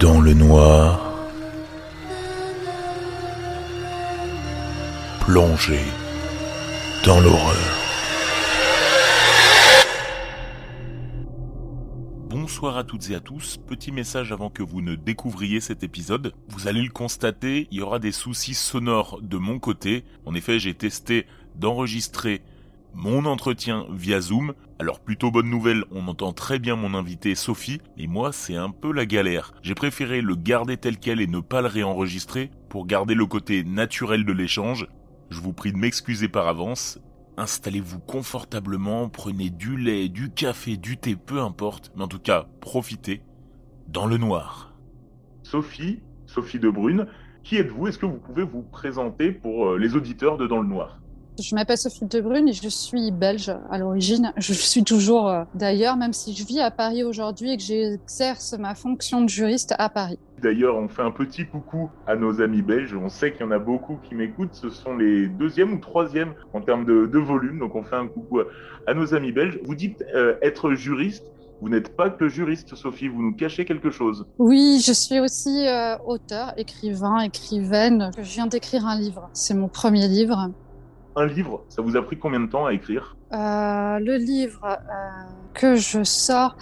Dans 0.00 0.20
le 0.20 0.32
noir, 0.32 1.26
plongé 5.20 5.80
dans 7.04 7.18
l'horreur. 7.18 7.56
Bonsoir 12.28 12.76
à 12.76 12.84
toutes 12.84 13.10
et 13.10 13.16
à 13.16 13.20
tous. 13.20 13.56
Petit 13.56 13.90
message 13.90 14.30
avant 14.30 14.50
que 14.50 14.62
vous 14.62 14.82
ne 14.82 14.94
découvriez 14.94 15.60
cet 15.60 15.82
épisode. 15.82 16.32
Vous 16.48 16.68
allez 16.68 16.82
le 16.82 16.90
constater, 16.90 17.66
il 17.72 17.78
y 17.78 17.80
aura 17.80 17.98
des 17.98 18.12
soucis 18.12 18.54
sonores 18.54 19.20
de 19.20 19.36
mon 19.36 19.58
côté. 19.58 20.04
En 20.26 20.34
effet, 20.36 20.60
j'ai 20.60 20.74
testé 20.74 21.26
d'enregistrer 21.56 22.42
mon 22.94 23.24
entretien 23.24 23.86
via 23.90 24.20
Zoom. 24.20 24.54
Alors 24.80 25.00
plutôt 25.00 25.32
bonne 25.32 25.50
nouvelle, 25.50 25.84
on 25.90 26.06
entend 26.06 26.32
très 26.32 26.60
bien 26.60 26.76
mon 26.76 26.94
invité 26.94 27.34
Sophie, 27.34 27.80
mais 27.96 28.06
moi 28.06 28.32
c'est 28.32 28.54
un 28.54 28.70
peu 28.70 28.92
la 28.92 29.06
galère. 29.06 29.52
J'ai 29.60 29.74
préféré 29.74 30.20
le 30.20 30.36
garder 30.36 30.76
tel 30.76 30.98
quel 30.98 31.20
et 31.20 31.26
ne 31.26 31.40
pas 31.40 31.62
le 31.62 31.66
réenregistrer 31.66 32.52
pour 32.68 32.86
garder 32.86 33.14
le 33.14 33.26
côté 33.26 33.64
naturel 33.64 34.24
de 34.24 34.32
l'échange. 34.32 34.86
Je 35.30 35.40
vous 35.40 35.52
prie 35.52 35.72
de 35.72 35.78
m'excuser 35.78 36.28
par 36.28 36.46
avance. 36.46 37.00
Installez-vous 37.36 37.98
confortablement, 37.98 39.08
prenez 39.08 39.50
du 39.50 39.76
lait, 39.76 40.08
du 40.08 40.30
café, 40.30 40.76
du 40.76 40.96
thé, 40.96 41.16
peu 41.16 41.40
importe, 41.40 41.90
mais 41.96 42.04
en 42.04 42.08
tout 42.08 42.20
cas, 42.20 42.46
profitez 42.60 43.22
dans 43.88 44.06
le 44.06 44.16
noir. 44.16 44.74
Sophie, 45.42 46.02
Sophie 46.26 46.60
de 46.60 46.70
Brune, 46.70 47.06
qui 47.42 47.56
êtes-vous? 47.56 47.88
Est-ce 47.88 47.98
que 47.98 48.06
vous 48.06 48.18
pouvez 48.18 48.44
vous 48.44 48.62
présenter 48.62 49.32
pour 49.32 49.70
euh, 49.70 49.78
les 49.78 49.96
auditeurs 49.96 50.36
de 50.36 50.46
Dans 50.46 50.60
le 50.60 50.68
Noir? 50.68 51.00
Je 51.42 51.54
m'appelle 51.54 51.78
Sophie 51.78 52.06
Debrune 52.06 52.48
et 52.48 52.52
je 52.52 52.68
suis 52.68 53.10
belge 53.10 53.52
à 53.70 53.78
l'origine. 53.78 54.32
Je 54.36 54.52
suis 54.52 54.82
toujours 54.82 55.28
euh, 55.28 55.44
d'ailleurs, 55.54 55.96
même 55.96 56.12
si 56.12 56.34
je 56.34 56.44
vis 56.44 56.60
à 56.60 56.70
Paris 56.70 57.04
aujourd'hui 57.04 57.52
et 57.52 57.56
que 57.56 57.62
j'exerce 57.62 58.54
ma 58.58 58.74
fonction 58.74 59.22
de 59.22 59.28
juriste 59.28 59.74
à 59.78 59.88
Paris. 59.88 60.18
D'ailleurs, 60.42 60.76
on 60.76 60.88
fait 60.88 61.02
un 61.02 61.10
petit 61.10 61.46
coucou 61.46 61.90
à 62.06 62.16
nos 62.16 62.40
amis 62.40 62.62
belges. 62.62 62.94
On 62.94 63.08
sait 63.08 63.32
qu'il 63.32 63.40
y 63.40 63.44
en 63.44 63.50
a 63.50 63.58
beaucoup 63.58 63.98
qui 64.08 64.14
m'écoutent. 64.14 64.54
Ce 64.54 64.70
sont 64.70 64.96
les 64.96 65.26
deuxièmes 65.26 65.72
ou 65.72 65.78
troisièmes 65.78 66.34
en 66.52 66.60
termes 66.60 66.84
de, 66.84 67.18
volume. 67.18 67.58
Donc, 67.58 67.74
on 67.74 67.82
fait 67.82 67.96
un 67.96 68.06
coucou 68.06 68.40
à, 68.86 68.94
nos 68.94 69.14
amis 69.14 69.32
belges. 69.32 69.58
Vous 69.64 69.74
dites 69.74 70.04
euh, 70.14 70.36
être 70.42 70.74
juriste. 70.74 71.24
Vous 71.60 71.68
n'êtes 71.68 71.96
pas 71.96 72.08
que 72.08 72.28
juriste, 72.28 72.76
Sophie, 72.76 73.08
vous 73.08 73.20
nous 73.20 73.34
cachez 73.34 73.64
quelque 73.64 73.90
chose. 73.90 74.26
Oui, 74.38 74.80
je 74.86 74.92
suis 74.92 75.18
aussi 75.18 75.66
euh, 75.66 75.98
auteur, 76.06 76.54
écrivain, 76.56 77.18
écrivaine. 77.18 78.12
Je 78.16 78.22
viens 78.22 78.46
d'écrire 78.46 78.86
un 78.86 78.96
livre. 78.96 79.28
C'est 79.32 79.54
mon 79.54 79.66
premier 79.66 80.06
livre 80.06 80.52
un 81.18 81.26
livre, 81.26 81.64
ça 81.68 81.82
vous 81.82 81.96
a 81.96 82.02
pris 82.02 82.18
combien 82.18 82.40
de 82.40 82.46
temps 82.46 82.66
à 82.66 82.72
écrire? 82.72 83.16
Euh, 83.32 83.98
Le 83.98 84.16
livre 84.16 84.64
euh, 84.64 84.76
que 85.54 85.74
je 85.74 86.04
sors, 86.04 86.56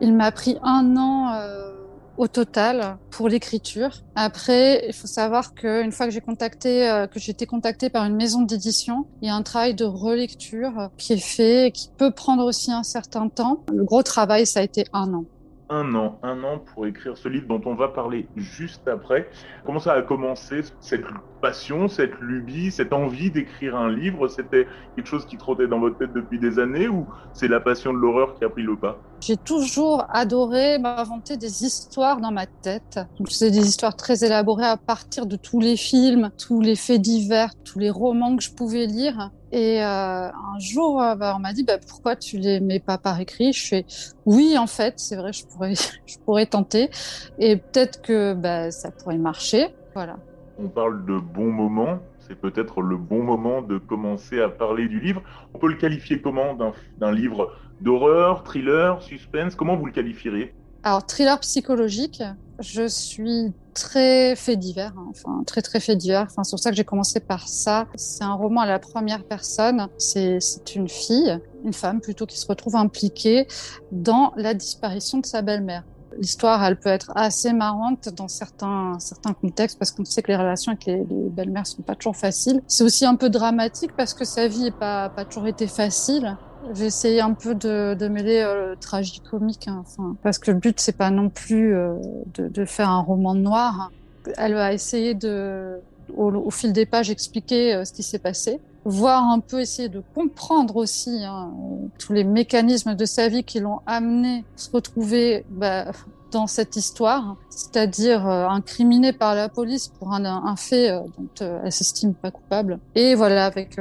il 0.00 0.14
m'a 0.14 0.30
pris 0.30 0.58
un 0.62 0.96
an 0.96 1.32
euh, 1.34 1.72
au 2.16 2.28
total 2.28 2.98
pour 3.10 3.28
l'écriture. 3.28 3.90
Après, 4.14 4.86
il 4.86 4.94
faut 4.94 5.06
savoir 5.06 5.54
qu'une 5.54 5.92
fois 5.92 6.06
que 6.06 6.12
j'ai 6.12 6.20
contacté, 6.20 7.06
que 7.12 7.18
j'ai 7.18 7.32
été 7.32 7.46
contactée 7.46 7.90
par 7.90 8.04
une 8.04 8.16
maison 8.16 8.42
d'édition, 8.42 9.06
il 9.20 9.28
y 9.28 9.30
a 9.30 9.34
un 9.34 9.42
travail 9.42 9.74
de 9.74 9.84
relecture 9.84 10.90
qui 10.96 11.12
est 11.14 11.26
fait 11.36 11.66
et 11.66 11.72
qui 11.72 11.90
peut 11.98 12.12
prendre 12.12 12.44
aussi 12.44 12.72
un 12.72 12.84
certain 12.84 13.28
temps. 13.28 13.64
Le 13.70 13.84
gros 13.84 14.02
travail, 14.02 14.46
ça 14.46 14.60
a 14.60 14.62
été 14.62 14.84
un 14.92 15.12
an 15.12 15.24
un 15.68 15.94
an, 15.94 16.18
un 16.22 16.44
an 16.44 16.58
pour 16.58 16.86
écrire 16.86 17.16
ce 17.16 17.28
livre 17.28 17.46
dont 17.48 17.60
on 17.66 17.74
va 17.74 17.88
parler 17.88 18.28
juste 18.36 18.86
après. 18.88 19.28
Comment 19.64 19.80
ça 19.80 19.94
a 19.94 20.02
commencé 20.02 20.60
cette 20.80 21.04
passion, 21.46 21.86
cette 21.86 22.18
lubie, 22.20 22.72
cette 22.72 22.92
envie 22.92 23.30
d'écrire 23.30 23.76
un 23.76 23.88
livre 23.88 24.26
C'était 24.26 24.66
quelque 24.96 25.06
chose 25.06 25.26
qui 25.26 25.36
trottait 25.36 25.68
dans 25.68 25.78
votre 25.78 25.96
tête 25.96 26.12
depuis 26.12 26.40
des 26.40 26.58
années 26.58 26.88
ou 26.88 27.06
c'est 27.32 27.46
la 27.46 27.60
passion 27.60 27.92
de 27.92 27.98
l'horreur 27.98 28.34
qui 28.34 28.44
a 28.44 28.48
pris 28.48 28.64
le 28.64 28.74
pas? 28.74 28.98
J'ai 29.20 29.36
toujours 29.36 30.04
adoré 30.12 30.80
m'inventer 30.80 31.36
des 31.36 31.62
histoires 31.62 32.20
dans 32.20 32.32
ma 32.32 32.46
tête. 32.46 32.98
C'est 33.28 33.52
des 33.52 33.64
histoires 33.64 33.94
très 33.94 34.24
élaborées 34.24 34.66
à 34.66 34.76
partir 34.76 35.26
de 35.26 35.36
tous 35.36 35.60
les 35.60 35.76
films, 35.76 36.30
tous 36.36 36.60
les 36.60 36.74
faits 36.74 37.00
divers, 37.00 37.52
tous 37.64 37.78
les 37.78 37.90
romans 37.90 38.34
que 38.36 38.42
je 38.42 38.50
pouvais 38.50 38.86
lire. 38.86 39.30
Et 39.52 39.80
euh, 39.84 40.28
un 40.28 40.58
jour, 40.58 41.00
euh, 41.00 41.14
bah, 41.14 41.34
on 41.36 41.38
m'a 41.38 41.52
dit 41.52 41.62
bah, 41.62 41.78
pourquoi 41.78 42.16
tu 42.16 42.38
les 42.38 42.58
mets 42.58 42.80
pas 42.80 42.98
par 42.98 43.20
écrit? 43.20 43.52
Je 43.52 43.66
fais 43.68 43.86
oui, 44.26 44.58
en 44.58 44.66
fait, 44.66 44.94
c'est 44.96 45.14
vrai, 45.14 45.32
je 45.32 45.46
pourrais, 45.46 45.74
je 46.06 46.16
pourrais 46.24 46.46
tenter, 46.46 46.90
et 47.38 47.54
peut-être 47.56 48.02
que 48.02 48.34
bah, 48.34 48.72
ça 48.72 48.90
pourrait 48.90 49.18
marcher. 49.18 49.68
Voilà. 49.94 50.16
On 50.58 50.68
parle 50.68 51.04
de 51.04 51.18
bons 51.18 51.52
moments. 51.52 51.98
C'est 52.18 52.34
peut-être 52.34 52.80
le 52.80 52.96
bon 52.96 53.22
moment 53.22 53.60
de 53.60 53.78
commencer 53.78 54.40
à 54.40 54.48
parler 54.48 54.88
du 54.88 55.00
livre. 55.00 55.22
On 55.54 55.58
peut 55.58 55.68
le 55.68 55.76
qualifier 55.76 56.20
comment 56.20 56.56
d'un 56.98 57.12
livre 57.12 57.52
d'horreur, 57.80 58.42
thriller, 58.42 59.02
suspense? 59.02 59.54
Comment 59.54 59.76
vous 59.76 59.86
le 59.86 59.92
qualifieriez 59.92 60.54
Alors, 60.82 61.04
thriller 61.04 61.38
psychologique. 61.40 62.22
Je 62.58 62.88
suis 62.88 63.52
très 63.74 64.34
fait 64.34 64.56
divers, 64.56 64.94
hein. 64.96 65.08
enfin 65.10 65.42
très 65.46 65.60
très 65.60 65.78
fait 65.78 65.94
divers. 65.94 66.26
Enfin, 66.30 66.42
c'est 66.42 66.52
pour 66.52 66.58
ça 66.58 66.70
que 66.70 66.76
j'ai 66.76 66.84
commencé 66.84 67.20
par 67.20 67.48
ça. 67.48 67.86
C'est 67.96 68.24
un 68.24 68.32
roman 68.32 68.62
à 68.62 68.66
la 68.66 68.78
première 68.78 69.24
personne. 69.24 69.88
C'est 69.98 70.38
une 70.74 70.88
fille, 70.88 71.38
une 71.64 71.74
femme 71.74 72.00
plutôt, 72.00 72.24
qui 72.24 72.38
se 72.38 72.46
retrouve 72.46 72.76
impliquée 72.76 73.46
dans 73.92 74.32
la 74.36 74.54
disparition 74.54 75.18
de 75.18 75.26
sa 75.26 75.42
belle-mère. 75.42 75.84
L'histoire, 76.18 76.64
elle 76.64 76.76
peut 76.76 76.90
être 76.90 77.12
assez 77.14 77.52
marrante 77.52 78.08
dans 78.10 78.28
certains, 78.28 78.98
certains 78.98 79.32
contextes 79.32 79.78
parce 79.78 79.90
qu'on 79.90 80.04
sait 80.04 80.22
que 80.22 80.28
les 80.32 80.36
relations 80.36 80.72
avec 80.72 80.86
les, 80.86 80.96
les 80.96 81.28
belles-mères 81.30 81.66
sont 81.66 81.82
pas 81.82 81.94
toujours 81.94 82.16
faciles. 82.16 82.60
C'est 82.66 82.84
aussi 82.84 83.04
un 83.04 83.16
peu 83.16 83.28
dramatique 83.28 83.92
parce 83.96 84.14
que 84.14 84.24
sa 84.24 84.48
vie 84.48 84.64
n'a 84.64 84.70
pas, 84.70 85.08
pas 85.08 85.24
toujours 85.24 85.46
été 85.46 85.66
facile. 85.66 86.36
J'ai 86.74 86.86
essayé 86.86 87.20
un 87.20 87.32
peu 87.32 87.54
de, 87.54 87.94
de 87.94 88.08
mêler 88.08 88.40
euh, 88.40 88.74
tragique-comique, 88.80 89.68
hein, 89.68 89.84
enfin, 89.86 90.16
parce 90.22 90.38
que 90.38 90.50
le 90.50 90.58
but, 90.58 90.80
c'est 90.80 90.96
pas 90.96 91.10
non 91.10 91.28
plus 91.28 91.74
euh, 91.74 91.94
de, 92.34 92.48
de, 92.48 92.64
faire 92.64 92.90
un 92.90 93.00
roman 93.00 93.34
noir. 93.34 93.92
Elle 94.36 94.56
a 94.56 94.72
essayé 94.72 95.14
de, 95.14 95.78
au, 96.16 96.30
au 96.30 96.50
fil 96.50 96.72
des 96.72 96.86
pages, 96.86 97.10
expliquer 97.10 97.74
euh, 97.74 97.84
ce 97.84 97.92
qui 97.92 98.02
s'est 98.02 98.18
passé, 98.18 98.60
voir 98.84 99.24
un 99.24 99.40
peu, 99.40 99.60
essayer 99.60 99.88
de 99.88 100.02
comprendre 100.14 100.76
aussi 100.76 101.24
hein, 101.24 101.50
tous 101.98 102.12
les 102.12 102.24
mécanismes 102.24 102.94
de 102.94 103.04
sa 103.04 103.28
vie 103.28 103.44
qui 103.44 103.60
l'ont 103.60 103.80
amené 103.86 104.38
à 104.38 104.58
se 104.58 104.70
retrouver 104.70 105.44
bah, 105.50 105.86
dans 106.30 106.46
cette 106.46 106.76
histoire, 106.76 107.36
c'est-à-dire 107.50 108.28
euh, 108.28 108.48
incriminée 108.48 109.12
par 109.12 109.34
la 109.34 109.48
police 109.48 109.88
pour 109.88 110.12
un, 110.12 110.24
un 110.24 110.56
fait 110.56 110.90
euh, 110.90 111.00
dont 111.18 111.46
elle 111.64 111.72
s'estime 111.72 112.14
pas 112.14 112.30
coupable. 112.30 112.78
Et 112.94 113.14
voilà, 113.14 113.46
avec 113.46 113.78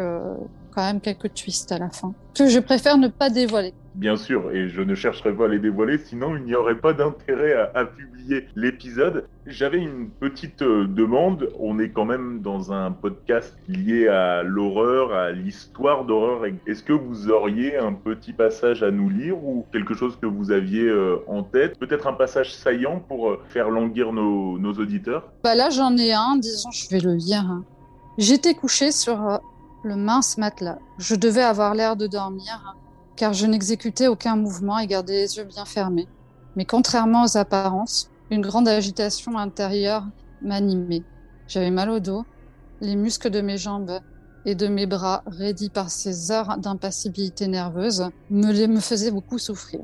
quand 0.75 0.85
même 0.85 0.99
quelques 0.99 1.33
twists 1.33 1.71
à 1.71 1.79
la 1.79 1.89
fin, 1.89 2.13
que 2.35 2.47
je 2.47 2.59
préfère 2.59 2.97
ne 2.97 3.07
pas 3.07 3.29
dévoiler. 3.29 3.73
Bien 3.95 4.17
sûr, 4.17 4.51
et 4.51 4.67
je 4.67 4.81
ne 4.81 4.93
chercherai 4.93 5.33
pas 5.33 5.45
à 5.45 5.47
les 5.47 5.59
dévoiler, 5.59 5.97
sinon 5.97 6.35
il 6.35 6.43
n'y 6.43 6.53
aurait 6.53 6.75
pas 6.75 6.91
d'intérêt 6.91 7.53
à, 7.73 7.85
publier 7.85 8.45
l'épisode. 8.53 9.25
J'avais 9.47 9.77
une 9.77 10.09
petite 10.09 10.61
euh, 10.63 10.85
demande, 10.85 11.49
on 11.57 11.79
est 11.79 11.91
quand 11.91 12.03
même 12.03 12.41
dans 12.41 12.73
un 12.73 12.91
podcast 12.91 13.55
lié 13.69 14.09
à 14.09 14.43
l'horreur, 14.43 15.13
à 15.13 15.31
l'histoire 15.31 16.03
d'horreur. 16.03 16.41
Est-ce 16.67 16.83
que 16.83 16.91
vous 16.91 17.29
auriez 17.29 17.77
un 17.77 17.93
petit 17.93 18.33
passage 18.33 18.83
à 18.83 18.91
nous 18.91 19.09
lire 19.09 19.41
ou 19.41 19.65
quelque 19.71 19.93
chose 19.93 20.17
que 20.21 20.25
vous 20.25 20.51
aviez 20.51 20.89
euh, 20.89 21.23
en 21.27 21.43
tête? 21.43 21.79
Peut-être 21.79 22.07
un 22.07 22.13
passage 22.13 22.53
saillant 22.53 22.99
pour 22.99 23.29
euh, 23.29 23.41
faire 23.47 23.69
languir 23.69 24.11
nos, 24.11 24.57
auditeurs? 24.73 25.31
Bah 25.41 25.55
là 25.55 25.69
j'en 25.69 25.95
ai 25.95 26.11
un, 26.11 26.35
disons, 26.35 26.71
je 26.71 26.89
vais 26.89 26.99
le 26.99 27.13
lire. 27.13 27.45
Hein. 27.49 27.63
J'étais 28.17 28.55
couché 28.55 28.91
sur 28.91 29.39
le 29.85 29.95
mince 29.95 30.39
matelas. 30.39 30.79
Je 30.97 31.13
devais 31.13 31.43
avoir 31.43 31.75
l'air 31.75 31.95
de 31.95 32.07
dormir, 32.07 32.75
car 33.15 33.33
je 33.33 33.45
n'exécutais 33.45 34.07
aucun 34.07 34.35
mouvement 34.35 34.79
et 34.79 34.87
gardais 34.87 35.21
les 35.21 35.37
yeux 35.37 35.43
bien 35.43 35.63
fermés. 35.63 36.07
Mais 36.55 36.65
contrairement 36.65 37.23
aux 37.23 37.37
apparences, 37.37 38.09
une 38.31 38.41
grande 38.41 38.67
agitation 38.67 39.37
intérieure 39.37 40.03
m'animait. 40.41 41.03
J'avais 41.47 41.69
mal 41.69 41.91
au 41.91 41.99
dos, 41.99 42.25
les 42.81 42.95
muscles 42.95 43.29
de 43.29 43.41
mes 43.41 43.59
jambes 43.59 43.99
et 44.45 44.55
de 44.55 44.67
mes 44.67 44.87
bras, 44.87 45.21
raidis 45.27 45.69
par 45.69 45.91
ces 45.91 46.31
heures 46.31 46.57
d'impassibilité 46.57 47.47
nerveuse, 47.47 48.09
me, 48.31 48.65
me 48.65 48.79
faisaient 48.79 49.11
beaucoup 49.11 49.37
souffrir. 49.37 49.81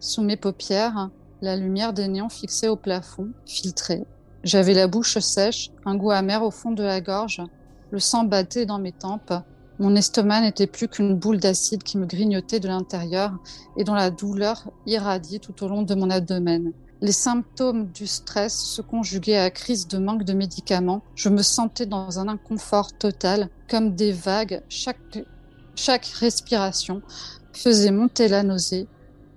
Sous 0.00 0.22
mes 0.22 0.36
paupières, 0.36 1.10
la 1.42 1.54
lumière 1.54 1.92
des 1.92 2.08
néons 2.08 2.28
fixée 2.28 2.68
au 2.68 2.76
plafond 2.76 3.30
filtrait. 3.46 4.04
J'avais 4.42 4.74
la 4.74 4.88
bouche 4.88 5.18
sèche, 5.18 5.70
un 5.84 5.94
goût 5.94 6.10
amer 6.10 6.42
au 6.42 6.50
fond 6.50 6.72
de 6.72 6.82
la 6.82 7.00
gorge 7.00 7.40
le 7.90 7.98
sang 7.98 8.24
battait 8.24 8.66
dans 8.66 8.78
mes 8.78 8.92
tempes. 8.92 9.32
Mon 9.78 9.96
estomac 9.96 10.40
n'était 10.40 10.66
plus 10.66 10.88
qu'une 10.88 11.14
boule 11.14 11.38
d'acide 11.38 11.82
qui 11.82 11.98
me 11.98 12.06
grignotait 12.06 12.60
de 12.60 12.68
l'intérieur 12.68 13.32
et 13.76 13.84
dont 13.84 13.94
la 13.94 14.10
douleur 14.10 14.70
irradiait 14.86 15.40
tout 15.40 15.64
au 15.64 15.68
long 15.68 15.82
de 15.82 15.94
mon 15.94 16.10
abdomen. 16.10 16.72
Les 17.00 17.12
symptômes 17.12 17.88
du 17.88 18.06
stress 18.06 18.56
se 18.56 18.80
conjuguaient 18.80 19.36
à 19.36 19.42
la 19.42 19.50
crise 19.50 19.88
de 19.88 19.98
manque 19.98 20.24
de 20.24 20.32
médicaments. 20.32 21.02
Je 21.16 21.28
me 21.28 21.42
sentais 21.42 21.86
dans 21.86 22.18
un 22.18 22.28
inconfort 22.28 22.92
total, 22.92 23.50
comme 23.68 23.94
des 23.94 24.12
vagues. 24.12 24.62
Chaque, 24.68 25.18
chaque 25.74 26.06
respiration 26.06 27.02
faisait 27.52 27.90
monter 27.90 28.28
la 28.28 28.42
nausée 28.42 28.86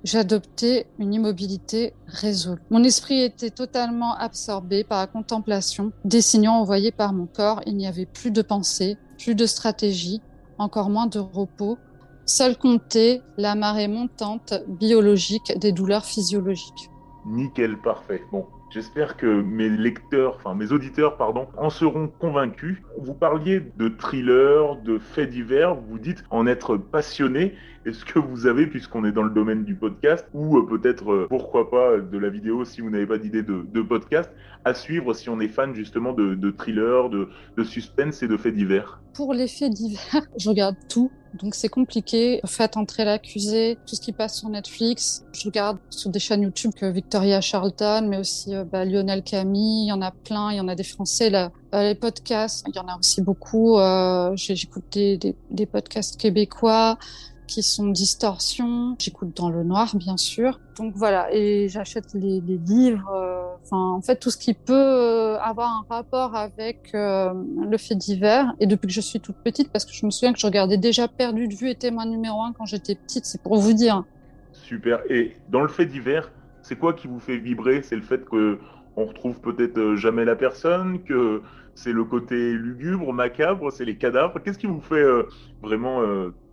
j'adoptais 0.03 0.87
une 0.99 1.13
immobilité 1.13 1.93
résolue. 2.07 2.61
Mon 2.69 2.83
esprit 2.83 3.21
était 3.21 3.49
totalement 3.49 4.15
absorbé 4.15 4.83
par 4.83 4.99
la 4.99 5.07
contemplation 5.07 5.91
des 6.05 6.21
signaux 6.21 6.51
envoyés 6.51 6.91
par 6.91 7.13
mon 7.13 7.25
corps. 7.25 7.61
Il 7.65 7.77
n'y 7.77 7.87
avait 7.87 8.05
plus 8.05 8.31
de 8.31 8.41
pensée, 8.41 8.97
plus 9.17 9.35
de 9.35 9.45
stratégie, 9.45 10.21
encore 10.57 10.89
moins 10.89 11.07
de 11.07 11.19
repos. 11.19 11.77
Seul 12.25 12.57
comptait 12.57 13.21
la 13.37 13.55
marée 13.55 13.87
montante 13.87 14.53
biologique 14.67 15.57
des 15.57 15.71
douleurs 15.71 16.05
physiologiques. 16.05 16.89
Nickel, 17.25 17.77
parfait. 17.81 18.21
J'espère 18.69 19.15
que 19.15 19.41
mes 19.41 19.69
lecteurs, 19.69 20.35
enfin 20.35 20.53
mes 20.53 20.73
auditeurs, 20.73 21.15
pardon, 21.15 21.47
en 21.57 21.69
seront 21.69 22.09
convaincus. 22.09 22.81
Vous 22.97 23.13
parliez 23.13 23.61
de 23.77 23.87
thriller, 23.87 24.75
de 24.75 24.97
faits 24.97 25.29
divers, 25.29 25.75
vous 25.75 25.97
dites 25.97 26.25
en 26.31 26.45
être 26.47 26.75
passionné. 26.75 27.53
Est-ce 27.85 28.03
que 28.03 28.19
vous 28.19 28.45
avez, 28.45 28.67
puisqu'on 28.67 29.05
est 29.05 29.13
dans 29.13 29.23
le 29.23 29.29
domaine 29.29 29.63
du 29.63 29.75
podcast, 29.75 30.27
ou 30.33 30.57
euh, 30.57 30.67
peut-être, 30.67 31.09
euh, 31.09 31.27
pourquoi 31.29 31.71
pas, 31.71 31.97
de 31.97 32.17
la 32.17 32.27
vidéo 32.27 32.65
si 32.65 32.81
vous 32.81 32.89
n'avez 32.89 33.05
pas 33.05 33.17
d'idée 33.17 33.41
de, 33.41 33.81
podcast, 33.81 34.29
à 34.65 34.73
suivre 34.73 35.13
si 35.13 35.29
on 35.29 35.39
est 35.39 35.47
fan 35.47 35.73
justement 35.73 36.11
de, 36.11 36.35
de 36.35 36.51
thriller, 36.51 37.09
de, 37.09 37.29
de 37.55 37.63
suspense 37.63 38.21
et 38.21 38.27
de 38.27 38.35
faits 38.35 38.53
divers? 38.53 38.99
Pour 39.13 39.33
les 39.33 39.47
faits 39.47 39.71
divers, 39.71 40.27
je 40.37 40.49
regarde 40.49 40.75
tout. 40.89 41.09
Donc 41.33 41.55
c'est 41.55 41.69
compliqué. 41.69 42.39
Faites 42.45 42.77
entrer 42.77 43.05
l'accusé, 43.05 43.77
tout 43.85 43.95
ce 43.95 44.01
qui 44.01 44.11
passe 44.11 44.39
sur 44.39 44.49
Netflix. 44.49 45.25
Je 45.33 45.45
regarde 45.45 45.77
sur 45.89 46.09
des 46.09 46.19
chaînes 46.19 46.41
YouTube 46.43 46.71
que 46.75 46.85
Victoria 46.85 47.41
Charlton, 47.41 48.07
mais 48.09 48.17
aussi 48.17 48.55
euh, 48.55 48.63
bah, 48.63 48.85
Lionel 48.85 49.23
Camille. 49.23 49.85
Il 49.85 49.89
y 49.89 49.91
en 49.91 50.01
a 50.01 50.11
plein. 50.11 50.51
Il 50.51 50.57
y 50.57 50.61
en 50.61 50.67
a 50.67 50.75
des 50.75 50.83
Français. 50.83 51.29
Là. 51.29 51.51
Euh, 51.73 51.83
les 51.83 51.95
podcasts, 51.95 52.65
il 52.67 52.75
y 52.75 52.79
en 52.79 52.87
a 52.87 52.97
aussi 52.97 53.21
beaucoup. 53.21 53.77
Euh, 53.77 54.31
J'écoute 54.35 54.85
des, 54.91 55.17
des, 55.17 55.35
des 55.51 55.65
podcasts 55.65 56.19
québécois 56.19 56.97
qui 57.47 57.63
sont 57.63 57.87
distorsions. 57.87 58.95
J'écoute 58.99 59.35
dans 59.35 59.49
le 59.49 59.63
noir, 59.63 59.95
bien 59.95 60.17
sûr. 60.17 60.59
Donc 60.77 60.93
voilà, 60.95 61.33
et 61.33 61.69
j'achète 61.69 62.13
les, 62.13 62.41
les, 62.41 62.57
livres. 62.57 63.56
Euh, 63.73 63.75
en 63.75 64.01
fait, 64.01 64.17
tout 64.17 64.29
ce 64.29 64.37
qui 64.37 64.53
peut 64.53 64.73
euh, 64.73 65.37
avoir 65.39 65.69
un 65.69 65.85
rapport 65.95 66.35
avec 66.35 66.91
euh, 66.93 67.33
le 67.69 67.77
fait 67.77 67.95
divers. 67.95 68.53
Et 68.59 68.67
depuis 68.67 68.87
que 68.87 68.93
je 68.93 69.01
suis 69.01 69.19
toute 69.19 69.37
petite, 69.37 69.71
parce 69.71 69.85
que 69.85 69.91
je 69.93 70.05
me 70.05 70.11
souviens 70.11 70.33
que 70.33 70.39
je 70.39 70.45
regardais 70.45 70.77
déjà 70.77 71.07
Perdu 71.07 71.47
de 71.47 71.53
vue 71.53 71.69
et 71.69 71.75
témoin 71.75 72.05
numéro 72.05 72.41
un 72.43 72.53
quand 72.53 72.65
j'étais 72.65 72.95
petite, 72.95 73.25
c'est 73.25 73.41
pour 73.41 73.57
vous 73.57 73.73
dire. 73.73 74.03
Super. 74.51 74.99
Et 75.09 75.35
dans 75.49 75.61
le 75.61 75.67
fait 75.67 75.85
divers, 75.85 76.31
c'est 76.61 76.77
quoi 76.77 76.93
qui 76.93 77.07
vous 77.07 77.19
fait 77.19 77.37
vibrer? 77.37 77.81
C'est 77.81 77.95
le 77.95 78.01
fait 78.01 78.25
que 78.25 78.59
on 78.95 79.05
retrouve 79.05 79.39
peut-être 79.41 79.95
jamais 79.95 80.25
la 80.25 80.35
personne, 80.35 81.03
que 81.03 81.41
c'est 81.75 81.91
le 81.91 82.03
côté 82.03 82.53
lugubre, 82.53 83.13
macabre, 83.13 83.71
c'est 83.71 83.85
les 83.85 83.97
cadavres? 83.97 84.39
Qu'est-ce 84.43 84.57
qui 84.57 84.65
vous 84.65 84.81
fait 84.81 85.05
vraiment 85.61 86.01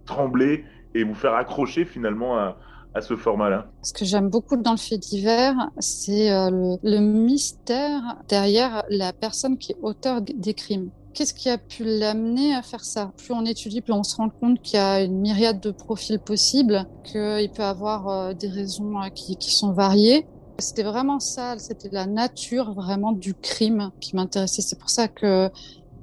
trembler 0.04 0.64
et 0.94 1.04
vous 1.04 1.14
faire 1.14 1.34
accrocher 1.34 1.84
finalement 1.86 2.38
à, 2.38 2.58
ce 3.00 3.16
format-là 3.16 3.66
Ce 3.82 3.92
que 3.92 4.04
j'aime 4.04 4.28
beaucoup 4.28 4.56
dans 4.56 4.72
le 4.72 4.76
fait 4.76 4.98
divers, 4.98 5.70
c'est 5.78 6.30
euh, 6.30 6.76
le, 6.82 6.98
mystère 7.00 8.16
derrière 8.28 8.84
la 8.88 9.12
personne 9.12 9.58
qui 9.58 9.72
est 9.72 9.78
auteur 9.82 10.20
des 10.22 10.54
crimes. 10.54 10.90
Qu'est-ce 11.12 11.34
qui 11.34 11.48
a 11.48 11.58
pu 11.58 11.84
l'amener 11.84 12.54
à 12.54 12.62
faire 12.62 12.84
ça? 12.84 13.12
Plus 13.16 13.32
on 13.32 13.44
étudie, 13.44 13.80
plus 13.80 13.92
on 13.92 14.02
se 14.02 14.16
rend 14.16 14.30
compte 14.30 14.60
qu'il 14.62 14.78
y 14.78 14.82
a 14.82 15.02
une 15.02 15.20
myriade 15.20 15.60
de 15.60 15.70
profils 15.70 16.18
possibles, 16.18 16.86
qu'il 17.04 17.50
peut 17.54 17.62
avoir 17.62 18.08
euh, 18.08 18.32
des 18.32 18.48
raisons 18.48 19.00
euh, 19.00 19.08
qui 19.08 19.36
sont 19.40 19.72
variées. 19.72 20.26
C'était 20.58 20.84
vraiment 20.84 21.18
ça, 21.18 21.58
c'était 21.58 21.88
la 21.90 22.06
nature 22.06 22.74
vraiment 22.74 23.10
du 23.10 23.34
crime 23.34 23.90
qui 24.00 24.14
m'intéressait. 24.14 24.62
C'est 24.62 24.78
pour 24.78 24.90
ça 24.90 25.08
que 25.08 25.50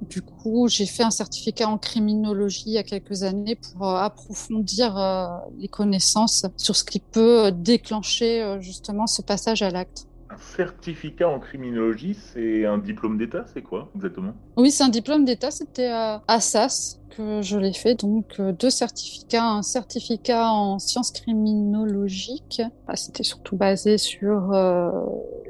du 0.02 0.20
coup, 0.20 0.66
j'ai 0.68 0.86
fait 0.86 1.04
un 1.04 1.10
certificat 1.10 1.68
en 1.68 1.78
criminologie 1.78 2.64
il 2.66 2.72
y 2.72 2.78
a 2.78 2.82
quelques 2.82 3.22
années 3.22 3.54
pour 3.54 3.88
euh, 3.88 3.96
approfondir 3.96 4.98
euh, 4.98 5.28
les 5.58 5.68
connaissances 5.68 6.44
sur 6.56 6.74
ce 6.74 6.84
qui 6.84 6.98
peut 6.98 7.52
déclencher 7.52 8.42
euh, 8.42 8.60
justement 8.60 9.06
ce 9.06 9.22
passage 9.22 9.62
à 9.62 9.70
l'acte. 9.70 10.06
Un 10.32 10.38
certificat 10.38 11.28
en 11.28 11.38
criminologie, 11.38 12.14
c'est 12.14 12.64
un 12.64 12.78
diplôme 12.78 13.18
d'État, 13.18 13.44
c'est 13.52 13.60
quoi 13.60 13.90
exactement? 13.94 14.32
Oui, 14.56 14.70
c'est 14.70 14.82
un 14.82 14.88
diplôme 14.88 15.26
d'État, 15.26 15.50
c'était 15.50 15.88
à 15.88 16.22
Assas 16.26 17.00
que 17.10 17.42
je 17.42 17.58
l'ai 17.58 17.74
fait, 17.74 17.96
donc 17.96 18.40
deux 18.40 18.70
certificats, 18.70 19.44
un 19.44 19.60
certificat 19.60 20.50
en 20.50 20.78
sciences 20.78 21.10
criminologiques, 21.10 22.62
ah, 22.88 22.96
c'était 22.96 23.24
surtout 23.24 23.56
basé 23.56 23.98
sur 23.98 24.54
euh, 24.54 24.90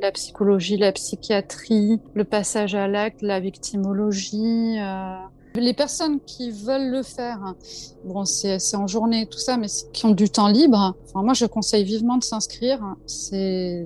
la 0.01 0.11
psychologie, 0.11 0.77
la 0.77 0.91
psychiatrie, 0.91 2.01
le 2.15 2.25
passage 2.25 2.75
à 2.75 2.89
l'acte, 2.89 3.23
la 3.23 3.39
victimologie. 3.39 4.81
Euh, 4.81 5.15
les 5.55 5.75
personnes 5.75 6.21
qui 6.21 6.51
veulent 6.51 6.91
le 6.91 7.03
faire, 7.03 7.55
bon, 8.05 8.25
c'est 8.25 8.59
en 8.75 8.87
journée, 8.87 9.27
tout 9.27 9.39
ça, 9.39 9.57
mais 9.57 9.67
qui 9.93 10.07
ont 10.07 10.13
du 10.13 10.31
temps 10.31 10.49
libre, 10.49 10.97
enfin, 11.05 11.23
moi, 11.23 11.35
je 11.35 11.47
conseille 11.47 11.85
vivement 11.85 12.17
de 12.17 12.25
s'inscrire. 12.25 12.81
C'est 13.07 13.85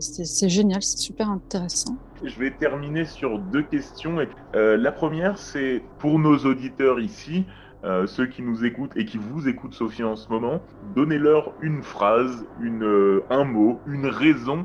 génial, 0.48 0.82
c'est 0.82 0.98
super 0.98 1.30
intéressant. 1.30 1.96
Je 2.22 2.38
vais 2.38 2.50
terminer 2.50 3.04
sur 3.04 3.38
deux 3.38 3.62
questions. 3.62 4.16
Euh, 4.54 4.76
la 4.76 4.92
première, 4.92 5.38
c'est 5.38 5.82
pour 5.98 6.18
nos 6.18 6.38
auditeurs 6.38 6.98
ici, 6.98 7.44
euh, 7.84 8.06
ceux 8.06 8.26
qui 8.26 8.42
nous 8.42 8.64
écoutent 8.64 8.96
et 8.96 9.04
qui 9.04 9.18
vous 9.18 9.48
écoutent, 9.48 9.74
Sophie, 9.74 10.02
en 10.02 10.16
ce 10.16 10.28
moment, 10.28 10.60
donnez-leur 10.94 11.52
une 11.60 11.82
phrase, 11.82 12.44
une, 12.60 12.84
euh, 12.84 13.22
un 13.30 13.44
mot, 13.44 13.80
une 13.86 14.06
raison 14.06 14.64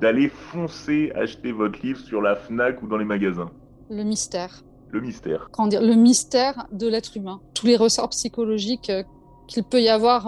d'aller 0.00 0.28
foncer 0.28 1.10
acheter 1.14 1.52
votre 1.52 1.80
livre 1.82 1.98
sur 1.98 2.20
la 2.20 2.36
FNAC 2.36 2.82
ou 2.82 2.86
dans 2.86 2.98
les 2.98 3.04
magasins. 3.04 3.50
Le 3.88 4.04
mystère. 4.04 4.62
Le 4.92 5.00
mystère. 5.00 5.48
Comment 5.52 5.68
dire 5.68 5.82
Le 5.82 5.94
mystère 5.94 6.66
de 6.72 6.88
l'être 6.88 7.16
humain. 7.16 7.40
Tous 7.54 7.66
les 7.66 7.76
ressorts 7.76 8.08
psychologiques 8.10 8.90
euh, 8.90 9.02
qu'il 9.46 9.64
peut 9.64 9.80
y 9.80 9.88
avoir 9.88 10.26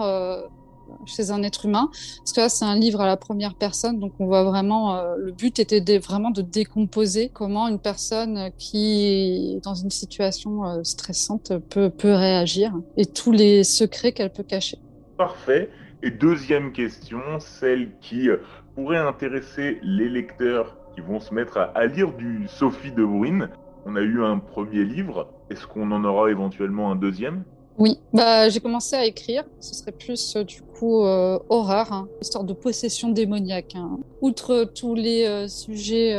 chez 1.05 1.31
un 1.31 1.43
être 1.43 1.65
humain. 1.65 1.89
Parce 2.19 2.33
que 2.33 2.41
là, 2.41 2.49
c'est 2.49 2.65
un 2.65 2.75
livre 2.75 3.01
à 3.01 3.07
la 3.07 3.17
première 3.17 3.55
personne, 3.55 3.99
donc 3.99 4.13
on 4.19 4.25
voit 4.25 4.43
vraiment. 4.43 4.95
Euh, 4.95 5.15
le 5.17 5.31
but 5.31 5.59
était 5.59 5.81
de, 5.81 5.97
vraiment 5.97 6.31
de 6.31 6.41
décomposer 6.41 7.29
comment 7.29 7.67
une 7.67 7.79
personne 7.79 8.51
qui 8.57 9.55
est 9.55 9.63
dans 9.63 9.75
une 9.75 9.91
situation 9.91 10.65
euh, 10.65 10.83
stressante 10.83 11.53
peut, 11.69 11.89
peut 11.89 12.13
réagir 12.13 12.73
et 12.97 13.05
tous 13.05 13.31
les 13.31 13.63
secrets 13.63 14.11
qu'elle 14.11 14.31
peut 14.31 14.43
cacher. 14.43 14.77
Parfait. 15.17 15.69
Et 16.01 16.11
deuxième 16.11 16.73
question, 16.73 17.21
celle 17.39 17.91
qui 18.01 18.29
euh, 18.29 18.37
pourrait 18.75 18.97
intéresser 18.97 19.79
les 19.83 20.09
lecteurs 20.09 20.77
qui 20.95 21.01
vont 21.01 21.19
se 21.19 21.33
mettre 21.33 21.57
à, 21.57 21.63
à 21.75 21.85
lire 21.85 22.11
du 22.13 22.47
Sophie 22.47 22.91
de 22.91 23.03
Bruyn. 23.03 23.49
On 23.85 23.95
a 23.95 24.01
eu 24.01 24.23
un 24.23 24.39
premier 24.39 24.83
livre. 24.85 25.27
Est-ce 25.49 25.67
qu'on 25.67 25.91
en 25.91 26.03
aura 26.03 26.31
éventuellement 26.31 26.91
un 26.91 26.95
deuxième? 26.95 27.43
Oui, 27.79 27.97
bah, 28.13 28.49
j'ai 28.49 28.59
commencé 28.59 28.95
à 28.95 29.05
écrire. 29.05 29.43
Ce 29.59 29.73
serait 29.73 29.91
plus 29.91 30.35
euh, 30.35 30.43
du 30.43 30.61
coup 30.61 31.03
euh, 31.03 31.39
horreur, 31.49 31.91
hein, 31.91 32.07
histoire 32.21 32.43
de 32.43 32.53
possession 32.53 33.09
démoniaque. 33.09 33.73
Hein. 33.75 33.97
Outre 34.21 34.65
tous 34.75 34.93
les 34.93 35.25
euh, 35.25 35.47
sujets 35.47 36.15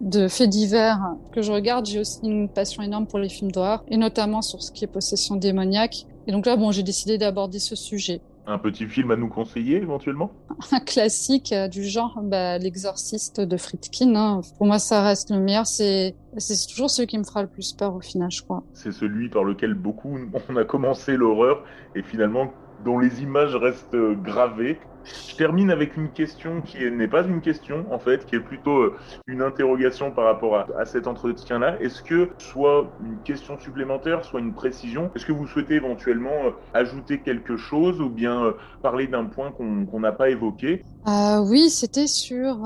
de 0.00 0.28
faits 0.28 0.48
divers 0.48 1.00
que 1.32 1.42
je 1.42 1.52
regarde, 1.52 1.86
j'ai 1.86 1.98
aussi 1.98 2.20
une 2.22 2.48
passion 2.48 2.82
énorme 2.82 3.06
pour 3.06 3.18
les 3.18 3.28
films 3.28 3.50
d'horreur, 3.50 3.84
et 3.88 3.96
notamment 3.96 4.40
sur 4.40 4.62
ce 4.62 4.70
qui 4.70 4.84
est 4.84 4.88
possession 4.88 5.36
démoniaque. 5.36 6.06
Et 6.26 6.32
donc 6.32 6.46
là, 6.46 6.56
bon, 6.56 6.70
j'ai 6.70 6.82
décidé 6.82 7.18
d'aborder 7.18 7.58
ce 7.58 7.74
sujet. 7.74 8.20
Un 8.46 8.58
petit 8.58 8.86
film 8.86 9.10
à 9.10 9.16
nous 9.16 9.28
conseiller 9.28 9.76
éventuellement? 9.76 10.30
Un 10.72 10.80
classique 10.80 11.52
euh, 11.52 11.68
du 11.68 11.84
genre, 11.84 12.20
bah, 12.22 12.58
L'exorciste 12.58 13.40
de 13.40 13.56
Friedkin. 13.56 14.14
Hein. 14.14 14.40
Pour 14.58 14.66
moi, 14.66 14.78
ça 14.78 15.02
reste 15.02 15.30
le 15.30 15.40
meilleur. 15.40 15.66
C'est 15.66 16.14
c'est 16.36 16.66
toujours 16.68 16.90
celui 16.90 17.06
qui 17.06 17.16
me 17.16 17.24
fera 17.24 17.42
le 17.42 17.48
plus 17.48 17.72
peur 17.72 17.94
au 17.94 18.00
final, 18.00 18.30
je 18.30 18.42
crois. 18.42 18.64
C'est 18.72 18.92
celui 18.92 19.28
par 19.28 19.44
lequel 19.44 19.74
beaucoup 19.74 20.18
on 20.48 20.56
a 20.56 20.64
commencé 20.64 21.16
l'horreur 21.16 21.64
et 21.94 22.02
finalement 22.02 22.52
dont 22.78 22.98
les 22.98 23.22
images 23.22 23.54
restent 23.54 23.94
euh, 23.94 24.14
gravées. 24.14 24.80
Je 25.04 25.36
termine 25.36 25.70
avec 25.70 25.96
une 25.96 26.12
question 26.12 26.62
qui 26.62 26.78
n'est 26.90 27.08
pas 27.08 27.24
une 27.24 27.42
question, 27.42 27.86
en 27.92 27.98
fait, 27.98 28.24
qui 28.24 28.36
est 28.36 28.40
plutôt 28.40 28.78
euh, 28.78 28.96
une 29.26 29.42
interrogation 29.42 30.10
par 30.12 30.24
rapport 30.24 30.66
à, 30.78 30.84
cet 30.86 31.06
entretien-là. 31.06 31.76
Est-ce 31.80 32.02
que, 32.02 32.30
soit 32.38 32.94
une 33.00 33.20
question 33.22 33.58
supplémentaire, 33.58 34.24
soit 34.24 34.40
une 34.40 34.54
précision, 34.54 35.10
est-ce 35.14 35.26
que 35.26 35.32
vous 35.32 35.46
souhaitez 35.46 35.74
éventuellement 35.74 36.46
euh, 36.46 36.50
ajouter 36.72 37.20
quelque 37.20 37.58
chose 37.58 38.00
ou 38.00 38.08
bien 38.08 38.54
parler 38.82 39.06
d'un 39.06 39.26
point 39.26 39.52
qu'on 39.52 40.00
n'a 40.00 40.12
pas 40.12 40.30
évoqué? 40.30 40.82
Oui, 41.06 41.68
c'était 41.68 42.06
sur 42.06 42.56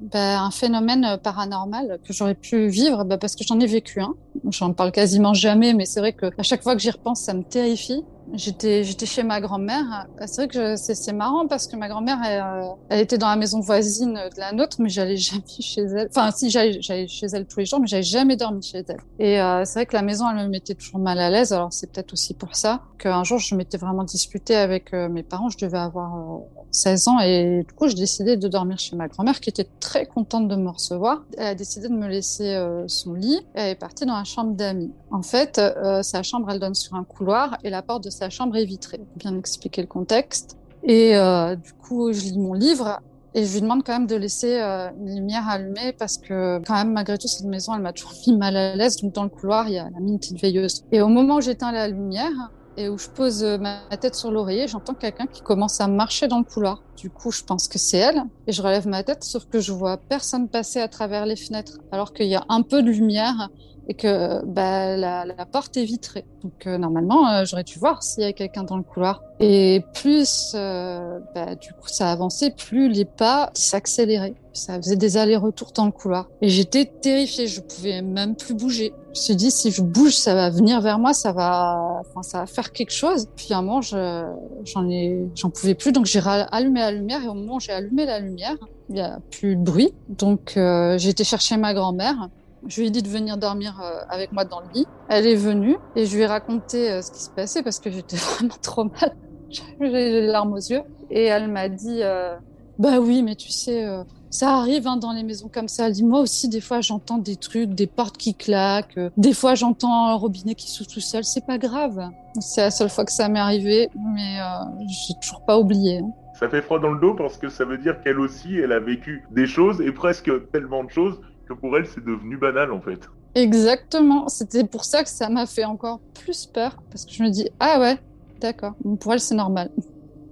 bah, 0.00 0.40
un 0.42 0.50
phénomène 0.50 1.18
paranormal 1.22 2.00
que 2.04 2.12
j'aurais 2.12 2.34
pu 2.34 2.68
vivre 2.68 3.04
bah, 3.04 3.18
parce 3.18 3.36
que 3.36 3.44
j'en 3.46 3.60
ai 3.60 3.66
vécu 3.66 4.00
un. 4.00 4.14
J'en 4.50 4.72
parle 4.72 4.92
quasiment 4.92 5.34
jamais, 5.34 5.74
mais 5.74 5.84
c'est 5.84 6.00
vrai 6.00 6.12
que 6.12 6.26
à 6.38 6.42
chaque 6.42 6.62
fois 6.62 6.74
que 6.74 6.80
j'y 6.80 6.90
repense, 6.90 7.22
ça 7.22 7.34
me 7.34 7.42
terrifie. 7.42 8.02
J'étais, 8.34 8.84
j'étais 8.84 9.06
chez 9.06 9.22
ma 9.22 9.40
grand-mère. 9.40 10.06
C'est 10.26 10.36
vrai 10.36 10.48
que 10.48 10.76
c'est, 10.76 11.12
marrant 11.12 11.46
parce 11.46 11.66
que 11.66 11.76
ma 11.76 11.88
grand-mère, 11.88 12.18
elle, 12.24 12.40
euh, 12.40 12.68
elle, 12.88 13.00
était 13.00 13.18
dans 13.18 13.28
la 13.28 13.36
maison 13.36 13.60
voisine 13.60 14.14
de 14.14 14.38
la 14.38 14.52
nôtre, 14.52 14.76
mais 14.80 14.88
j'allais 14.88 15.16
jamais 15.16 15.42
chez 15.60 15.82
elle. 15.82 16.08
Enfin, 16.10 16.30
si 16.30 16.50
j'allais, 16.50 16.80
chez 16.80 17.26
elle 17.32 17.46
tous 17.46 17.60
les 17.60 17.66
jours, 17.66 17.80
mais 17.80 17.86
j'avais 17.86 18.02
jamais 18.02 18.36
dormi 18.36 18.62
chez 18.62 18.84
elle. 18.86 19.00
Et 19.18 19.40
euh, 19.40 19.64
c'est 19.64 19.80
vrai 19.80 19.86
que 19.86 19.96
la 19.96 20.02
maison, 20.02 20.30
elle 20.30 20.44
me 20.44 20.48
mettait 20.48 20.74
toujours 20.74 21.00
mal 21.00 21.18
à 21.18 21.30
l'aise. 21.30 21.52
Alors 21.52 21.72
c'est 21.72 21.90
peut-être 21.90 22.12
aussi 22.12 22.34
pour 22.34 22.54
ça 22.54 22.82
qu'un 22.98 23.24
jour, 23.24 23.38
je 23.38 23.54
m'étais 23.54 23.78
vraiment 23.78 24.04
disputée 24.04 24.56
avec 24.56 24.94
euh, 24.94 25.08
mes 25.08 25.22
parents. 25.22 25.48
Je 25.48 25.58
devais 25.58 25.78
avoir 25.78 26.40
16 26.70 27.08
ans 27.08 27.20
et 27.20 27.64
du 27.66 27.72
coup, 27.74 27.88
j'ai 27.88 27.94
décidé 27.94 28.36
de 28.36 28.48
dormir 28.48 28.78
chez 28.78 28.96
ma 28.96 29.08
grand-mère 29.08 29.40
qui 29.40 29.50
était 29.50 29.68
très 29.80 30.06
contente 30.06 30.48
de 30.48 30.56
me 30.56 30.68
recevoir. 30.68 31.22
Elle 31.36 31.46
a 31.46 31.54
décidé 31.54 31.88
de 31.88 31.94
me 31.94 32.08
laisser 32.08 32.56
son 32.86 33.14
lit 33.14 33.40
et 33.54 33.60
elle 33.60 33.70
est 33.70 33.74
partie 33.74 34.06
dans 34.06 34.16
la 34.16 34.24
chambre 34.24 34.54
d'amis. 34.54 34.92
En 35.10 35.22
fait, 35.22 35.60
sa 36.02 36.22
chambre, 36.22 36.50
elle 36.50 36.60
donne 36.60 36.74
sur 36.74 36.94
un 36.94 37.04
couloir 37.04 37.58
et 37.64 37.70
la 37.70 37.82
porte 37.82 38.04
de 38.04 38.10
sa 38.10 38.30
chambre 38.30 38.56
est 38.56 38.64
vitrée. 38.64 39.00
Bien 39.16 39.36
expliquer 39.36 39.80
le 39.82 39.88
contexte. 39.88 40.56
Et 40.82 41.16
euh, 41.16 41.56
du 41.56 41.72
coup, 41.72 42.12
je 42.12 42.20
lis 42.20 42.38
mon 42.38 42.54
livre 42.54 43.00
et 43.34 43.44
je 43.44 43.52
lui 43.52 43.60
demande 43.60 43.84
quand 43.84 43.92
même 43.92 44.06
de 44.06 44.16
laisser 44.16 44.60
euh, 44.60 44.90
une 44.98 45.14
lumière 45.14 45.48
allumée 45.48 45.92
parce 45.92 46.18
que 46.18 46.60
quand 46.66 46.74
même, 46.74 46.92
malgré 46.92 47.18
tout, 47.18 47.28
cette 47.28 47.46
maison, 47.46 47.74
elle 47.74 47.82
m'a 47.82 47.92
toujours 47.92 48.12
mis 48.26 48.36
mal 48.36 48.56
à 48.56 48.76
l'aise. 48.76 48.96
Donc 48.96 49.12
dans 49.12 49.24
le 49.24 49.28
couloir, 49.28 49.68
il 49.68 49.74
y 49.74 49.78
a 49.78 49.88
la 49.90 50.00
mine 50.00 50.18
petite 50.18 50.40
veilleuse. 50.40 50.84
Et 50.92 51.00
au 51.00 51.08
moment 51.08 51.36
où 51.36 51.40
j'éteins 51.40 51.72
la 51.72 51.88
lumière 51.88 52.50
et 52.76 52.88
où 52.88 52.98
je 52.98 53.08
pose 53.08 53.42
ma 53.42 53.82
tête 54.00 54.14
sur 54.14 54.30
l'oreiller, 54.30 54.68
j'entends 54.68 54.94
quelqu'un 54.94 55.26
qui 55.26 55.42
commence 55.42 55.80
à 55.80 55.88
marcher 55.88 56.28
dans 56.28 56.38
le 56.38 56.44
couloir. 56.44 56.82
Du 57.00 57.08
coup, 57.08 57.30
je 57.30 57.42
pense 57.42 57.66
que 57.66 57.78
c'est 57.78 57.96
elle. 57.96 58.22
Et 58.46 58.52
je 58.52 58.60
relève 58.60 58.86
ma 58.86 59.02
tête, 59.02 59.24
sauf 59.24 59.46
que 59.46 59.58
je 59.58 59.72
vois 59.72 59.96
personne 59.96 60.48
passer 60.48 60.80
à 60.80 60.88
travers 60.88 61.24
les 61.24 61.36
fenêtres, 61.36 61.78
alors 61.92 62.12
qu'il 62.12 62.26
y 62.26 62.34
a 62.34 62.44
un 62.48 62.62
peu 62.62 62.82
de 62.82 62.90
lumière 62.90 63.48
et 63.90 63.94
que 63.94 64.44
bah, 64.44 64.96
la, 64.96 65.24
la, 65.24 65.46
porte 65.46 65.76
est 65.76 65.84
vitrée. 65.84 66.24
Donc 66.44 66.66
euh, 66.66 66.78
normalement, 66.78 67.28
euh, 67.28 67.44
j'aurais 67.44 67.64
dû 67.64 67.76
voir 67.78 68.04
s'il 68.04 68.22
y 68.22 68.26
a 68.26 68.32
quelqu'un 68.32 68.62
dans 68.62 68.76
le 68.76 68.84
couloir. 68.84 69.22
Et 69.40 69.82
plus 69.94 70.52
euh, 70.54 71.18
bah, 71.34 71.56
du 71.56 71.72
coup 71.72 71.88
ça 71.88 72.12
avançait, 72.12 72.50
plus 72.50 72.88
les 72.88 73.04
pas 73.04 73.50
s'accéléraient. 73.54 74.34
Ça 74.52 74.76
faisait 74.76 74.96
des 74.96 75.16
allers-retours 75.16 75.72
dans 75.72 75.86
le 75.86 75.92
couloir. 75.92 76.28
Et 76.40 76.48
j'étais 76.48 76.84
terrifiée, 76.84 77.48
je 77.48 77.60
pouvais 77.60 78.00
même 78.00 78.36
plus 78.36 78.54
bouger. 78.54 78.92
Je 79.06 79.08
me 79.10 79.14
suis 79.14 79.36
dit, 79.36 79.50
si 79.50 79.72
je 79.72 79.82
bouge, 79.82 80.16
ça 80.16 80.34
va 80.34 80.50
venir 80.50 80.80
vers 80.80 81.00
moi, 81.00 81.12
ça 81.12 81.32
va, 81.32 82.02
faire 82.46 82.72
quelque 82.72 82.92
chose. 82.92 83.26
Puis 83.34 83.52
à 83.52 83.58
un 83.58 83.62
moment, 83.62 83.80
j'en 83.80 84.88
j'en 85.34 85.50
pouvais 85.50 85.74
plus, 85.74 85.90
donc 85.90 86.06
j'ai 86.06 86.20
allumé 86.24 86.80
la 86.90 86.96
lumière. 86.96 87.22
Et 87.22 87.28
au 87.28 87.34
moment 87.34 87.56
où 87.56 87.60
j'ai 87.60 87.72
allumé 87.72 88.06
la 88.06 88.20
lumière, 88.20 88.56
il 88.88 88.96
n'y 88.96 89.00
a 89.00 89.18
plus 89.30 89.56
de 89.56 89.62
bruit. 89.62 89.92
Donc 90.08 90.52
j'ai 90.54 91.08
été 91.08 91.24
chercher 91.24 91.56
ma 91.56 91.74
grand-mère 91.74 92.28
je 92.66 92.80
lui 92.80 92.88
ai 92.88 92.90
dit 92.90 93.02
de 93.02 93.08
venir 93.08 93.36
dormir 93.36 93.80
euh, 93.82 94.00
avec 94.08 94.32
moi 94.32 94.44
dans 94.44 94.60
le 94.60 94.66
lit. 94.74 94.86
Elle 95.08 95.26
est 95.26 95.36
venue 95.36 95.76
et 95.96 96.06
je 96.06 96.16
lui 96.16 96.22
ai 96.22 96.26
raconté 96.26 96.90
euh, 96.90 97.02
ce 97.02 97.10
qui 97.10 97.20
se 97.20 97.30
passait 97.30 97.62
parce 97.62 97.78
que 97.78 97.90
j'étais 97.90 98.16
vraiment 98.36 98.54
trop 98.62 98.84
mal. 98.84 99.16
J'avais 99.50 100.10
les 100.10 100.26
larmes 100.26 100.52
aux 100.52 100.56
yeux. 100.56 100.82
Et 101.10 101.24
elle 101.24 101.48
m'a 101.48 101.68
dit 101.68 102.02
euh, 102.02 102.36
Bah 102.78 103.00
oui, 103.00 103.22
mais 103.22 103.34
tu 103.34 103.50
sais, 103.50 103.84
ça 104.30 104.58
arrive 104.58 104.86
hein, 104.86 104.96
dans 104.96 105.12
les 105.12 105.24
maisons 105.24 105.50
comme 105.52 105.66
ça. 105.66 105.88
Elle 105.88 105.92
dit 105.92 106.04
Moi 106.04 106.20
aussi, 106.20 106.48
des 106.48 106.60
fois, 106.60 106.80
j'entends 106.80 107.18
des 107.18 107.34
trucs, 107.34 107.70
des 107.70 107.88
portes 107.88 108.16
qui 108.16 108.34
claquent. 108.34 109.00
des 109.16 109.32
fois, 109.32 109.56
j'entends 109.56 110.06
un 110.06 110.14
robinet 110.14 110.54
qui 110.54 110.70
s'ouvre 110.70 110.88
tout 110.88 111.00
seul. 111.00 111.24
C'est 111.24 111.44
pas 111.44 111.58
grave. 111.58 112.10
C'est 112.38 112.60
la 112.60 112.70
seule 112.70 112.90
fois 112.90 113.04
que 113.04 113.10
ça 113.10 113.28
m'est 113.28 113.40
arrivé, 113.40 113.90
mais 114.14 114.38
j'ai 114.86 115.14
toujours 115.20 115.40
pas 115.40 115.58
oublié. 115.58 115.98
Hein. 115.98 116.12
Ça 116.40 116.48
fait 116.48 116.62
froid 116.62 116.80
dans 116.80 116.90
le 116.90 117.00
dos 117.00 117.14
parce 117.14 117.36
que 117.36 117.48
ça 117.48 117.64
veut 117.64 117.78
dire 117.78 118.02
qu'elle 118.02 118.18
aussi, 118.18 118.56
elle 118.56 118.72
a 118.72 118.80
vécu 118.80 119.22
des 119.30 119.46
choses 119.46 119.80
et 119.80 119.92
presque 119.92 120.30
tellement 120.50 120.82
de 120.82 120.90
choses 120.90 121.20
pour 121.54 121.76
elle, 121.76 121.86
c'est 121.86 122.04
devenu 122.04 122.36
banal 122.36 122.72
en 122.72 122.80
fait. 122.80 123.08
Exactement. 123.34 124.28
C'était 124.28 124.64
pour 124.64 124.84
ça 124.84 125.02
que 125.02 125.08
ça 125.08 125.28
m'a 125.28 125.46
fait 125.46 125.64
encore 125.64 126.00
plus 126.24 126.46
peur. 126.46 126.82
Parce 126.90 127.04
que 127.04 127.12
je 127.12 127.22
me 127.22 127.30
dis, 127.30 127.48
ah 127.60 127.78
ouais, 127.80 127.98
d'accord. 128.40 128.74
Pour 129.00 129.12
elle, 129.12 129.20
c'est 129.20 129.34
normal. 129.34 129.70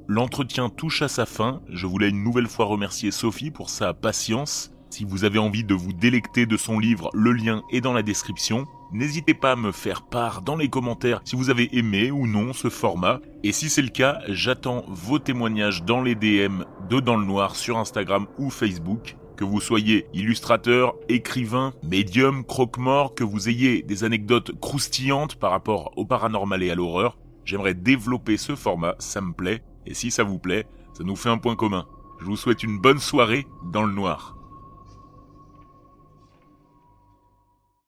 L'entretien 0.08 0.68
touche 0.68 1.02
à 1.02 1.08
sa 1.08 1.26
fin. 1.26 1.60
Je 1.68 1.86
voulais 1.86 2.08
une 2.08 2.24
nouvelle 2.24 2.48
fois 2.48 2.64
remercier 2.64 3.10
Sophie 3.10 3.50
pour 3.50 3.70
sa 3.70 3.94
patience. 3.94 4.72
Si 4.90 5.04
vous 5.04 5.24
avez 5.24 5.38
envie 5.38 5.64
de 5.64 5.74
vous 5.74 5.92
délecter 5.92 6.46
de 6.46 6.56
son 6.56 6.78
livre, 6.78 7.10
le 7.12 7.32
lien 7.32 7.62
est 7.70 7.80
dans 7.80 7.92
la 7.92 8.02
description. 8.02 8.64
N'hésitez 8.90 9.34
pas 9.34 9.52
à 9.52 9.56
me 9.56 9.70
faire 9.70 10.00
part 10.00 10.40
dans 10.40 10.56
les 10.56 10.70
commentaires 10.70 11.20
si 11.24 11.36
vous 11.36 11.50
avez 11.50 11.76
aimé 11.76 12.10
ou 12.10 12.26
non 12.26 12.54
ce 12.54 12.70
format. 12.70 13.20
Et 13.44 13.52
si 13.52 13.68
c'est 13.68 13.82
le 13.82 13.90
cas, 13.90 14.20
j'attends 14.28 14.84
vos 14.88 15.18
témoignages 15.18 15.82
dans 15.82 16.00
les 16.00 16.14
DM 16.14 16.62
de 16.88 16.98
Dans 16.98 17.16
le 17.16 17.26
Noir 17.26 17.54
sur 17.54 17.76
Instagram 17.76 18.26
ou 18.38 18.48
Facebook. 18.48 19.16
Que 19.36 19.44
vous 19.44 19.60
soyez 19.60 20.06
illustrateur, 20.14 20.94
écrivain, 21.10 21.74
médium, 21.82 22.44
croque-mort, 22.44 23.14
que 23.14 23.24
vous 23.24 23.50
ayez 23.50 23.82
des 23.82 24.04
anecdotes 24.04 24.58
croustillantes 24.58 25.36
par 25.36 25.50
rapport 25.50 25.92
au 25.96 26.06
paranormal 26.06 26.62
et 26.62 26.70
à 26.70 26.74
l'horreur, 26.74 27.18
j'aimerais 27.44 27.74
développer 27.74 28.38
ce 28.38 28.56
format, 28.56 28.94
ça 28.98 29.20
me 29.20 29.32
plaît, 29.32 29.62
et 29.86 29.94
si 29.94 30.10
ça 30.10 30.24
vous 30.24 30.38
plaît, 30.38 30.66
ça 30.94 31.04
nous 31.04 31.14
fait 31.14 31.28
un 31.28 31.38
point 31.38 31.56
commun. 31.56 31.86
Je 32.20 32.24
vous 32.24 32.36
souhaite 32.36 32.62
une 32.62 32.78
bonne 32.78 32.98
soirée 32.98 33.46
dans 33.70 33.84
le 33.84 33.92
noir. 33.92 34.37